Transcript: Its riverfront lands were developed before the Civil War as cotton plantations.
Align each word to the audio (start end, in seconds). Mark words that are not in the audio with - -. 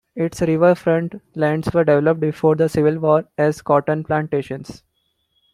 Its 0.15 0.41
riverfront 0.41 1.21
lands 1.35 1.71
were 1.75 1.83
developed 1.83 2.19
before 2.19 2.55
the 2.55 2.67
Civil 2.67 2.97
War 2.97 3.25
as 3.37 3.61
cotton 3.61 4.03
plantations. 4.03 4.81